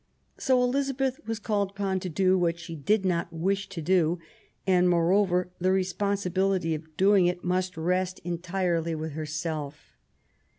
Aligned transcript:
So 0.39 0.63
Elizabeth 0.63 1.19
was 1.27 1.37
called 1.37 1.69
upon 1.69 1.99
to 1.99 2.09
do 2.09 2.35
what 2.35 2.57
she 2.57 2.75
did 2.75 3.05
not 3.05 3.31
wish 3.31 3.69
to 3.69 3.83
do; 3.83 4.17
and, 4.65 4.89
moreover, 4.89 5.49
the 5.59 5.71
responsibility 5.71 6.73
of 6.73 6.97
doing 6.97 7.27
it 7.27 7.43
must 7.43 7.77
rest 7.77 8.17
entirely 8.23 8.95
with 8.95 9.11
herself. 9.11 9.93